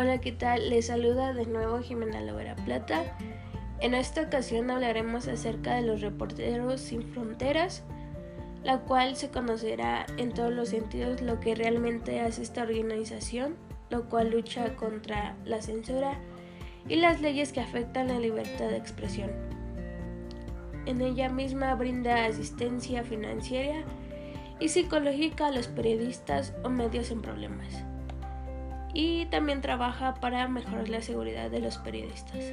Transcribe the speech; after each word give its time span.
Hola, 0.00 0.18
¿qué 0.18 0.32
tal? 0.32 0.70
Les 0.70 0.86
saluda 0.86 1.34
de 1.34 1.44
nuevo 1.44 1.82
Jimena 1.82 2.22
Lovera 2.22 2.56
Plata. 2.56 3.02
En 3.80 3.92
esta 3.92 4.22
ocasión 4.22 4.70
hablaremos 4.70 5.28
acerca 5.28 5.74
de 5.74 5.82
los 5.82 6.00
reporteros 6.00 6.80
sin 6.80 7.02
fronteras, 7.12 7.82
la 8.64 8.78
cual 8.78 9.14
se 9.14 9.28
conocerá 9.28 10.06
en 10.16 10.32
todos 10.32 10.54
los 10.54 10.70
sentidos 10.70 11.20
lo 11.20 11.38
que 11.38 11.54
realmente 11.54 12.18
hace 12.20 12.40
esta 12.40 12.62
organización, 12.62 13.56
lo 13.90 14.08
cual 14.08 14.30
lucha 14.30 14.74
contra 14.74 15.36
la 15.44 15.60
censura 15.60 16.18
y 16.88 16.96
las 16.96 17.20
leyes 17.20 17.52
que 17.52 17.60
afectan 17.60 18.08
la 18.08 18.18
libertad 18.18 18.70
de 18.70 18.78
expresión. 18.78 19.30
En 20.86 21.02
ella 21.02 21.28
misma 21.28 21.74
brinda 21.74 22.24
asistencia 22.24 23.04
financiera 23.04 23.84
y 24.60 24.70
psicológica 24.70 25.48
a 25.48 25.52
los 25.52 25.68
periodistas 25.68 26.54
o 26.64 26.70
medios 26.70 27.10
en 27.10 27.20
problemas 27.20 27.84
y 28.92 29.26
también 29.26 29.60
trabaja 29.60 30.14
para 30.14 30.46
mejorar 30.48 30.88
la 30.88 31.00
seguridad 31.00 31.50
de 31.50 31.60
los 31.60 31.78
periodistas. 31.78 32.52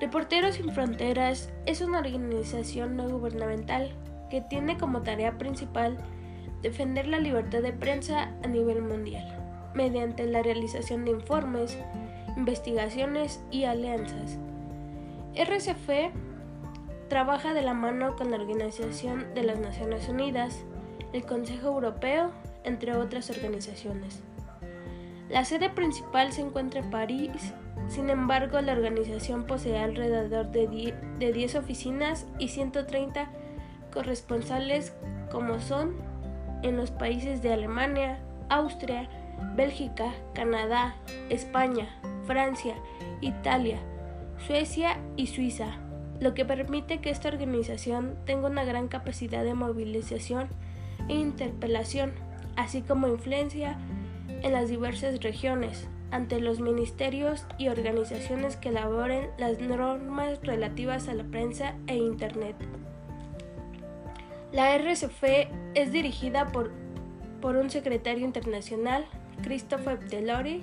Reporteros 0.00 0.56
sin 0.56 0.72
Fronteras 0.72 1.50
es 1.64 1.80
una 1.80 2.00
organización 2.00 2.96
no 2.96 3.08
gubernamental 3.08 3.92
que 4.30 4.42
tiene 4.42 4.76
como 4.76 5.02
tarea 5.02 5.38
principal 5.38 5.96
defender 6.62 7.06
la 7.06 7.18
libertad 7.18 7.62
de 7.62 7.72
prensa 7.72 8.32
a 8.42 8.46
nivel 8.46 8.82
mundial, 8.82 9.26
mediante 9.74 10.26
la 10.26 10.42
realización 10.42 11.04
de 11.04 11.12
informes, 11.12 11.78
investigaciones 12.36 13.40
y 13.50 13.64
alianzas. 13.64 14.38
RCF 15.34 16.12
trabaja 17.08 17.54
de 17.54 17.62
la 17.62 17.74
mano 17.74 18.16
con 18.16 18.30
la 18.30 18.36
Organización 18.36 19.32
de 19.34 19.44
las 19.44 19.58
Naciones 19.58 20.08
Unidas, 20.08 20.64
el 21.12 21.24
Consejo 21.24 21.68
Europeo, 21.68 22.32
entre 22.64 22.96
otras 22.96 23.30
organizaciones. 23.30 24.22
La 25.28 25.44
sede 25.44 25.70
principal 25.70 26.32
se 26.32 26.42
encuentra 26.42 26.80
en 26.80 26.90
París, 26.90 27.52
sin 27.88 28.10
embargo 28.10 28.60
la 28.60 28.72
organización 28.72 29.44
posee 29.44 29.78
alrededor 29.78 30.50
de 30.50 30.66
10 31.32 31.54
oficinas 31.56 32.26
y 32.38 32.48
130 32.48 33.28
corresponsales 33.92 34.94
como 35.30 35.60
son 35.60 35.94
en 36.62 36.76
los 36.76 36.90
países 36.90 37.42
de 37.42 37.52
Alemania, 37.52 38.18
Austria, 38.48 39.08
Bélgica, 39.56 40.12
Canadá, 40.34 40.94
España, 41.28 41.88
Francia, 42.26 42.74
Italia, 43.20 43.78
Suecia 44.46 44.98
y 45.16 45.26
Suiza, 45.26 45.78
lo 46.20 46.34
que 46.34 46.44
permite 46.44 46.98
que 46.98 47.10
esta 47.10 47.28
organización 47.28 48.16
tenga 48.24 48.46
una 48.46 48.64
gran 48.64 48.88
capacidad 48.88 49.44
de 49.44 49.54
movilización 49.54 50.48
e 51.08 51.14
interpelación, 51.14 52.12
así 52.56 52.82
como 52.82 53.08
influencia 53.08 53.76
en 54.46 54.52
las 54.52 54.68
diversas 54.68 55.20
regiones 55.22 55.88
ante 56.12 56.40
los 56.40 56.60
ministerios 56.60 57.44
y 57.58 57.66
organizaciones 57.68 58.56
que 58.56 58.68
elaboren 58.68 59.28
las 59.38 59.58
normas 59.58 60.38
relativas 60.42 61.08
a 61.08 61.14
la 61.14 61.24
prensa 61.24 61.74
e 61.88 61.96
Internet. 61.96 62.54
La 64.52 64.76
RCF 64.76 65.24
es 65.74 65.90
dirigida 65.90 66.46
por, 66.52 66.70
por 67.40 67.56
un 67.56 67.70
secretario 67.70 68.24
internacional, 68.24 69.04
Christopher 69.42 69.98
Delory, 70.08 70.62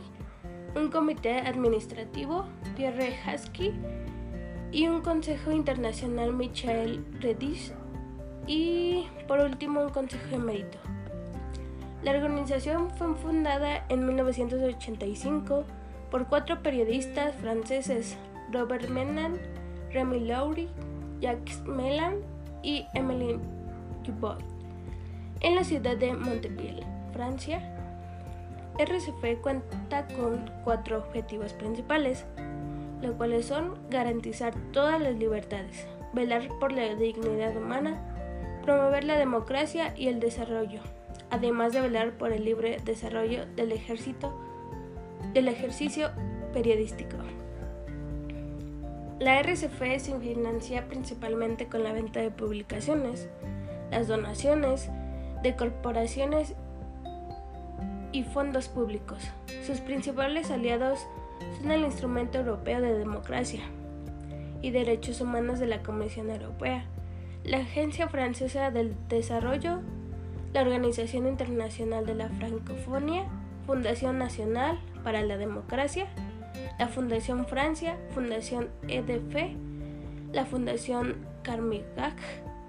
un 0.76 0.90
comité 0.90 1.40
administrativo, 1.40 2.46
Pierre 2.78 3.14
Husky, 3.28 3.74
y 4.72 4.88
un 4.88 5.02
consejo 5.02 5.52
internacional, 5.52 6.34
Michael 6.34 7.06
Redis, 7.20 7.74
y 8.48 9.08
por 9.28 9.42
último 9.42 9.82
un 9.82 9.90
consejo 9.90 10.36
emérito. 10.36 10.83
La 12.04 12.12
organización 12.12 12.90
fue 12.92 13.16
fundada 13.16 13.86
en 13.88 14.06
1985 14.06 15.64
por 16.12 16.28
cuatro 16.28 16.62
periodistas 16.62 17.34
franceses, 17.36 18.18
Robert 18.52 18.90
Menan, 18.90 19.40
Remy 19.94 20.20
Lowry, 20.20 20.68
Jacques 21.22 21.62
Melan 21.66 22.16
y 22.62 22.86
Emmeline 22.94 23.40
Dubois, 24.04 24.44
en 25.40 25.56
la 25.56 25.64
ciudad 25.64 25.96
de 25.96 26.14
Montpellier, 26.14 26.84
Francia. 27.14 27.70
RCF 28.78 29.42
cuenta 29.42 30.06
con 30.08 30.52
cuatro 30.66 30.98
objetivos 30.98 31.54
principales, 31.54 32.26
los 33.02 33.16
cuales 33.16 33.46
son 33.46 33.76
garantizar 33.90 34.54
todas 34.74 35.00
las 35.00 35.16
libertades, 35.16 35.88
velar 36.12 36.50
por 36.60 36.74
la 36.74 36.96
dignidad 36.96 37.56
humana, 37.56 38.02
promover 38.64 39.06
la 39.06 39.18
democracia 39.18 39.94
y 39.96 40.10
el 40.10 40.20
desarrollo, 40.20 40.82
además 41.34 41.74
de 41.74 41.82
velar 41.82 42.12
por 42.12 42.32
el 42.32 42.46
libre 42.46 42.78
desarrollo 42.86 43.48
del 43.56 43.72
ejército 43.72 44.32
del 45.34 45.48
ejercicio 45.48 46.12
periodístico. 46.54 47.18
La 49.20 49.40
RCF 49.40 49.82
se 49.98 50.20
financia 50.20 50.88
principalmente 50.88 51.68
con 51.68 51.84
la 51.84 51.92
venta 51.92 52.20
de 52.20 52.30
publicaciones, 52.30 53.30
las 53.90 54.08
donaciones 54.08 54.90
de 55.42 55.56
corporaciones 55.56 56.54
y 58.12 58.24
fondos 58.24 58.68
públicos. 58.68 59.18
Sus 59.66 59.80
principales 59.80 60.52
aliados 60.52 61.00
son 61.60 61.72
el 61.72 61.84
Instrumento 61.84 62.38
Europeo 62.38 62.80
de 62.80 62.94
Democracia 62.94 63.62
y 64.62 64.70
Derechos 64.70 65.20
Humanos 65.20 65.60
de 65.60 65.66
la 65.66 65.82
Comisión 65.82 66.30
Europea, 66.30 66.86
la 67.44 67.58
Agencia 67.58 68.08
Francesa 68.08 68.70
del 68.70 68.94
Desarrollo 69.10 69.80
la 70.54 70.62
Organización 70.62 71.28
Internacional 71.28 72.06
de 72.06 72.16
la 72.16 72.30
Francofonía, 72.30 73.26
Fundación 73.66 74.20
Nacional 74.20 74.80
para 75.04 75.22
la 75.24 75.38
Democracia, 75.38 76.08
la 76.80 76.88
Fundación 76.88 77.46
Francia, 77.48 77.98
Fundación 78.14 78.70
EDF, 78.88 79.56
la 80.32 80.46
Fundación 80.46 81.26
Carmignac, 81.44 82.16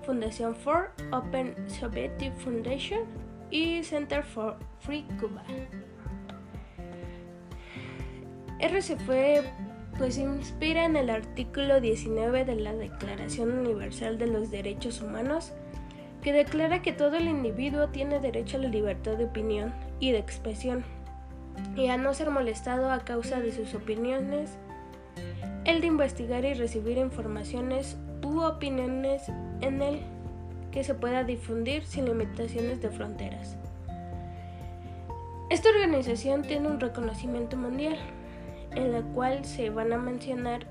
Fundación 0.05 0.55
for 0.55 0.93
Open 1.13 1.55
Soviet 1.69 2.13
Foundation 2.39 3.01
y 3.51 3.83
Center 3.83 4.23
for 4.23 4.57
Free 4.81 5.07
Cuba. 5.21 5.43
RCF 8.61 9.45
pues 9.99 10.19
inspira 10.19 10.85
en 10.87 10.97
el 10.97 11.11
artículo 11.11 11.81
19 11.81 12.45
de 12.45 12.57
la 12.57 12.73
Declaración 12.73 13.53
Universal 13.53 14.19
de 14.19 14.27
los 14.27 14.51
Derechos 14.51 15.01
Humanos 15.01 15.53
que 16.25 16.33
declara 16.33 16.81
que 16.81 16.93
todo 16.93 17.19
el 17.19 17.29
individuo 17.29 17.89
tiene 17.89 18.19
derecho 18.19 18.57
a 18.57 18.61
la 18.61 18.69
libertad 18.69 19.19
de 19.19 19.27
opinión 19.27 19.75
y 20.01 20.11
de 20.11 20.19
expresión, 20.19 20.83
y 21.77 21.89
a 21.89 21.99
no 21.99 22.15
ser 22.15 22.31
molestado 22.31 22.91
a 22.91 23.01
causa 23.01 23.41
de 23.41 23.53
sus 23.53 23.75
opiniones, 23.75 24.57
el 25.67 25.83
de 25.83 25.87
investigar 25.87 26.47
y 26.47 26.55
recibir 26.55 26.97
informaciones 26.97 27.99
u 28.23 28.41
opiniones 28.41 29.29
en 29.61 29.83
él 29.83 30.01
que 30.73 30.83
se 30.83 30.95
pueda 30.95 31.25
difundir 31.25 31.85
sin 31.85 32.07
limitaciones 32.07 32.81
de 32.81 32.89
fronteras. 32.89 33.59
Esta 35.51 35.69
organización 35.69 36.41
tiene 36.41 36.69
un 36.69 36.81
reconocimiento 36.81 37.59
mundial, 37.59 37.99
en 38.71 38.95
el 38.95 39.05
cual 39.13 39.45
se 39.45 39.69
van 39.69 39.93
a 39.93 39.99
mencionar 39.99 40.67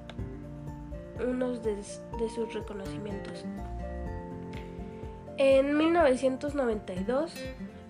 unos 1.26 1.62
de, 1.64 1.76
de 1.76 2.30
sus 2.34 2.52
reconocimientos. 2.56 3.46
En 5.38 5.76
1992, 5.78 7.34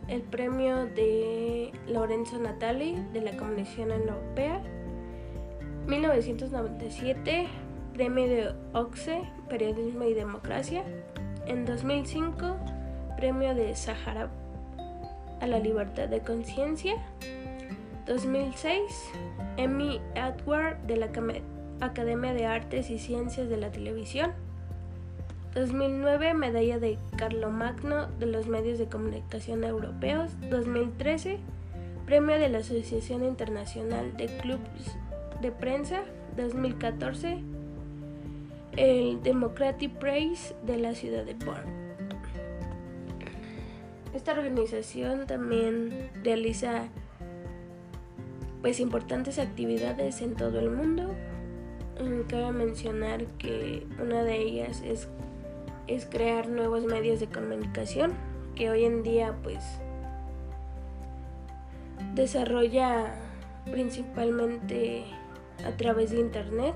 el 0.08 0.22
premio 0.22 0.86
de 0.86 1.72
Lorenzo 1.90 2.40
Natali 2.40 2.96
de 3.12 3.22
la 3.22 3.36
Comisión 3.36 3.92
Europea. 3.92 4.62
1997, 5.88 7.48
premio 7.94 8.28
de 8.28 8.54
OXE, 8.74 9.24
Periodismo 9.50 10.06
y 10.06 10.14
Democracia. 10.14 10.84
En 11.46 11.66
2005, 11.66 12.56
premio 13.18 13.54
de 13.54 13.76
Sahara 13.76 14.30
a 15.42 15.48
la 15.48 15.60
Libertad 15.60 16.08
de 16.08 16.22
Conciencia. 16.22 16.96
2006, 18.06 18.82
Emmy 19.58 20.00
Edward 20.16 20.78
de 20.84 20.98
la 20.98 21.10
Academia 21.82 22.34
de 22.34 22.46
Artes 22.46 22.90
y 22.90 23.00
Ciencias 23.00 23.50
de 23.50 23.58
la 23.58 23.70
Televisión. 23.70 24.32
2009 25.56 26.34
Medalla 26.34 26.80
de 26.80 26.98
Carlomagno 27.16 28.08
de 28.20 28.26
los 28.26 28.48
Medios 28.48 28.80
de 28.80 28.88
Comunicación 28.88 29.64
Europeos. 29.64 30.32
2013 30.50 31.40
Premio 32.06 32.38
de 32.40 32.50
la 32.50 32.60
Asociación 32.60 33.24
Internacional 33.24 34.18
de 34.18 34.28
Clubs 34.38 34.98
de 35.42 35.52
Prensa. 35.52 36.04
2014 36.36 37.44
el 38.78 39.22
Democratic 39.22 39.92
Prize 40.00 40.56
de 40.66 40.78
la 40.78 40.96
ciudad 40.96 41.26
de 41.26 41.36
Bonn. 41.36 41.84
Esta 44.16 44.32
organización 44.34 45.28
también 45.28 46.10
realiza 46.24 46.88
pues 48.62 48.80
importantes 48.80 49.40
actividades 49.40 50.22
en 50.22 50.36
todo 50.36 50.60
el 50.60 50.72
mundo. 50.72 51.14
Cabe 52.28 52.52
mencionar 52.52 53.26
que 53.38 53.86
una 54.02 54.24
de 54.24 54.38
ellas 54.38 54.82
es 54.82 55.08
es 55.88 56.06
crear 56.06 56.48
nuevos 56.48 56.86
medios 56.86 57.20
de 57.20 57.28
comunicación 57.28 58.14
que 58.56 58.70
hoy 58.70 58.86
en 58.86 59.04
día 59.04 59.36
pues 59.44 59.64
desarrolla 62.16 63.16
principalmente 63.66 65.06
a 65.66 65.72
través 65.72 66.12
de 66.12 66.20
internet 66.20 66.76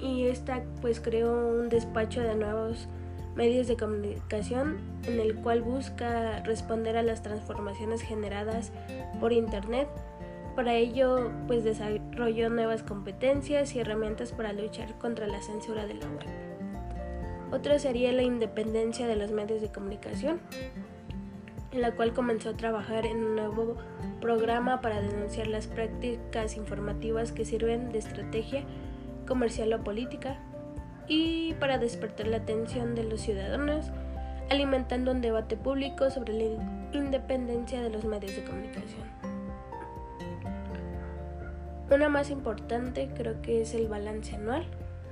y 0.00 0.26
esta 0.26 0.62
pues 0.80 1.00
creó 1.00 1.48
un 1.48 1.68
despacho 1.68 2.20
de 2.20 2.34
nuevos 2.34 2.88
medios 3.34 3.66
de 3.68 3.76
comunicación 3.76 4.78
en 5.06 5.20
el 5.20 5.36
cual 5.36 5.62
busca 5.62 6.40
responder 6.40 6.96
a 6.96 7.02
las 7.02 7.22
transformaciones 7.22 8.00
generadas 8.02 8.72
por 9.20 9.32
internet. 9.32 9.88
Para 10.54 10.74
ello 10.74 11.30
pues 11.46 11.64
desarrolló 11.64 12.48
nuevas 12.48 12.82
competencias 12.82 13.74
y 13.74 13.80
herramientas 13.80 14.32
para 14.32 14.52
luchar 14.52 14.96
contra 14.98 15.26
la 15.26 15.42
censura 15.42 15.86
de 15.86 15.94
la 15.94 16.06
web. 16.06 16.65
Otra 17.52 17.78
sería 17.78 18.12
la 18.12 18.22
independencia 18.22 19.06
de 19.06 19.16
los 19.16 19.30
medios 19.30 19.60
de 19.60 19.70
comunicación, 19.70 20.40
en 21.70 21.80
la 21.80 21.92
cual 21.92 22.12
comenzó 22.12 22.50
a 22.50 22.56
trabajar 22.56 23.06
en 23.06 23.18
un 23.18 23.36
nuevo 23.36 23.76
programa 24.20 24.80
para 24.80 25.00
denunciar 25.00 25.46
las 25.46 25.66
prácticas 25.68 26.56
informativas 26.56 27.32
que 27.32 27.44
sirven 27.44 27.92
de 27.92 27.98
estrategia 27.98 28.64
comercial 29.26 29.72
o 29.74 29.84
política 29.84 30.38
y 31.08 31.54
para 31.54 31.78
despertar 31.78 32.26
la 32.26 32.38
atención 32.38 32.94
de 32.94 33.04
los 33.04 33.20
ciudadanos, 33.20 33.92
alimentando 34.50 35.12
un 35.12 35.20
debate 35.20 35.56
público 35.56 36.10
sobre 36.10 36.32
la 36.32 36.88
independencia 36.92 37.80
de 37.82 37.90
los 37.90 38.04
medios 38.04 38.34
de 38.34 38.44
comunicación. 38.44 39.04
Una 41.90 42.08
más 42.08 42.30
importante 42.30 43.08
creo 43.14 43.40
que 43.42 43.62
es 43.62 43.74
el 43.74 43.86
balance 43.86 44.34
anual, 44.34 44.66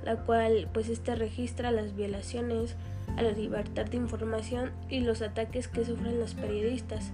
la 0.05 0.17
cual 0.17 0.69
pues 0.71 0.89
este 0.89 1.15
registra 1.15 1.71
las 1.71 1.95
violaciones 1.95 2.75
a 3.17 3.21
la 3.21 3.31
libertad 3.31 3.85
de 3.85 3.97
información 3.97 4.71
y 4.89 4.99
los 4.99 5.21
ataques 5.21 5.67
que 5.67 5.83
sufren 5.83 6.19
los 6.19 6.35
periodistas, 6.35 7.11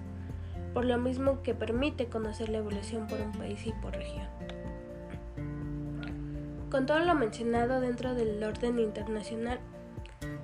por 0.74 0.86
lo 0.86 0.98
mismo 0.98 1.42
que 1.42 1.54
permite 1.54 2.08
conocer 2.08 2.50
la 2.50 2.60
evolución 2.60 3.08
por 3.08 3.22
un 3.22 3.32
país 3.32 3.66
y 3.66 3.72
por 3.74 3.94
región. 3.94 4.28
Con 6.70 6.86
todo 6.86 7.00
lo 7.00 7.16
mencionado 7.16 7.82
dentro 7.82 8.14
del 8.14 8.42
orden 8.44 8.80
internacional, 8.80 9.60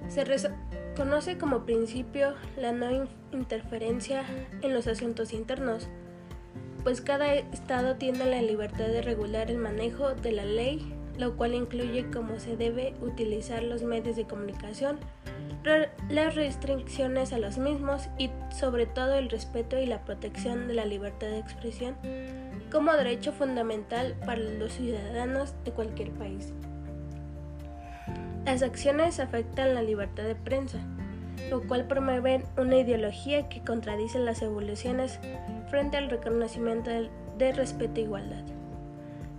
se 0.10 0.26
reconoce 0.26 1.38
como 1.38 1.66
principio 1.66 2.34
la 2.58 2.72
no 2.72 3.08
interferencia 3.32 4.24
en 4.62 4.74
los 4.74 4.88
asuntos 4.88 5.34
internos, 5.34 5.88
pues 6.84 7.02
cada 7.02 7.34
Estado 7.34 7.96
tiene 7.96 8.26
la 8.26 8.42
libertad 8.42 8.88
de 8.88 9.02
regular 9.02 9.52
el 9.52 9.58
manejo 9.58 10.16
de 10.16 10.32
la 10.32 10.46
ley, 10.46 10.97
lo 11.18 11.36
cual 11.36 11.54
incluye 11.54 12.10
cómo 12.12 12.40
se 12.40 12.56
debe 12.56 12.94
utilizar 13.02 13.64
los 13.64 13.84
medios 13.84 14.16
de 14.16 14.25
comunicación, 14.25 15.00
las 16.10 16.36
restricciones 16.36 17.34
a 17.34 17.40
los 17.40 17.58
mismos 17.58 18.08
y 18.18 18.30
sobre 18.50 18.86
todo 18.86 19.16
el 19.16 19.30
respeto 19.30 19.78
y 19.78 19.86
la 19.86 20.06
protección 20.06 20.68
de 20.68 20.74
la 20.75 20.86
libertad 20.86 21.28
de 21.28 21.40
expresión 21.40 21.96
como 22.72 22.94
derecho 22.94 23.31
fundamental 23.31 24.16
para 24.25 24.40
los 24.40 24.74
ciudadanos 24.74 25.54
de 25.66 25.72
cualquier 25.72 26.12
país. 26.12 26.54
Las 28.46 28.62
acciones 28.62 29.20
afectan 29.20 29.75
la 29.75 29.81
libertad 29.81 30.24
de 30.24 30.36
prensa, 30.36 30.80
lo 31.50 31.68
cual 31.68 31.86
promueve 31.86 32.44
una 32.58 32.78
ideología 32.78 33.50
que 33.50 33.62
contradice 33.62 34.20
las 34.20 34.42
evoluciones 34.42 35.20
frente 35.70 35.98
al 35.98 36.10
reconocimiento 36.10 36.90
de 37.38 37.52
respeto 37.52 38.00
e 38.00 38.04
igualdad, 38.04 38.44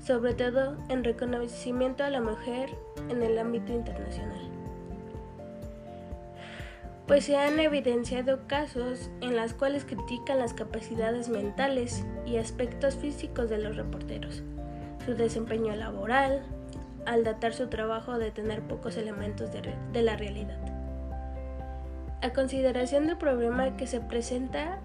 sobre 0.09 0.33
todo 0.33 0.75
en 0.89 1.05
reconocimiento 1.05 2.03
a 2.03 2.11
la 2.11 2.21
mujer 2.21 2.71
en 3.11 3.23
el 3.23 3.39
ámbito 3.39 3.73
internacional 3.73 4.59
pues 7.07 7.25
se 7.25 7.37
han 7.37 7.61
evidenciado 7.61 8.47
casos 8.47 9.11
en 9.23 9.35
los 9.37 9.55
cuales 9.55 9.85
critican 9.87 10.39
las 10.39 10.55
capacidades 10.55 11.29
mentales 11.31 12.05
y 12.27 12.37
aspectos 12.37 12.97
físicos 12.97 13.49
de 13.49 13.57
los 13.57 13.77
reporteros, 13.77 14.43
su 15.07 15.15
desempeño 15.15 15.75
laboral, 15.75 16.43
al 17.07 17.25
datar 17.25 17.55
su 17.55 17.69
trabajo 17.69 18.19
de 18.19 18.31
tener 18.31 18.61
pocos 18.61 18.99
elementos 18.99 19.51
de, 19.53 20.03
la 20.03 20.17
realidad. 20.17 20.59
A 22.21 22.31
consideración 22.35 23.07
del 23.07 23.17
problema 23.17 23.75
que 23.79 23.87
se 23.87 24.01
presenta 24.01 24.79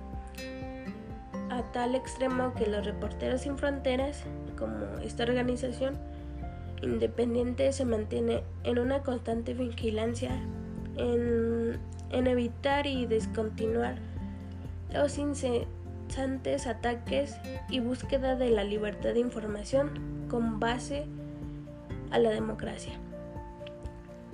a 1.49 1.61
tal 1.73 1.93
extremo 1.95 2.53
que 2.53 2.67
los 2.67 2.85
reporteros 2.85 3.41
sin 3.41 3.57
fronteras, 3.57 4.23
como 4.63 4.97
esta 5.03 5.23
organización 5.23 5.97
independiente, 6.81 7.71
se 7.73 7.83
mantiene 7.83 8.43
en 8.63 8.79
una 8.79 9.03
constante 9.03 9.53
vigilancia 9.53 10.31
en 10.95 11.79
evitar 12.27 12.87
y 12.87 13.05
descontinuar 13.05 13.97
los 14.93 15.17
incesantes 15.17 16.67
ataques 16.67 17.35
y 17.69 17.81
búsqueda 17.81 18.35
de 18.35 18.51
la 18.51 18.63
libertad 18.63 19.13
de 19.13 19.19
información 19.19 20.27
con 20.29 20.61
base 20.61 21.05
a 22.11 22.19
la 22.19 22.29
democracia. 22.29 22.93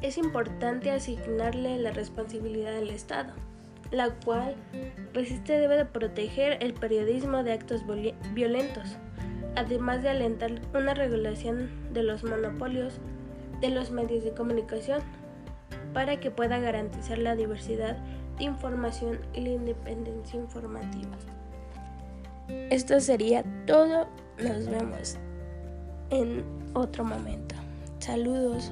Es 0.01 0.17
importante 0.17 0.91
asignarle 0.91 1.79
la 1.79 1.91
responsabilidad 1.91 2.73
del 2.73 2.89
Estado, 2.89 3.33
la 3.91 4.11
cual 4.11 4.55
resiste 5.13 5.57
debe 5.57 5.77
de 5.77 5.85
proteger 5.85 6.61
el 6.61 6.73
periodismo 6.73 7.43
de 7.43 7.53
actos 7.53 7.83
violentos, 8.33 8.97
además 9.55 10.03
de 10.03 10.09
alentar 10.09 10.51
una 10.73 10.93
regulación 10.93 11.69
de 11.93 12.03
los 12.03 12.23
monopolios 12.23 12.99
de 13.61 13.69
los 13.69 13.91
medios 13.91 14.23
de 14.23 14.31
comunicación 14.31 15.01
para 15.93 16.19
que 16.19 16.31
pueda 16.31 16.59
garantizar 16.59 17.17
la 17.17 17.35
diversidad 17.35 17.97
de 18.37 18.45
información 18.45 19.19
y 19.33 19.41
la 19.41 19.49
independencia 19.49 20.39
informativa. 20.39 21.17
Esto 22.69 22.99
sería 22.99 23.43
todo. 23.65 24.07
Nos 24.39 24.65
vemos 24.67 25.17
en 26.09 26.43
otro 26.73 27.03
momento. 27.03 27.55
Saludos. 27.99 28.71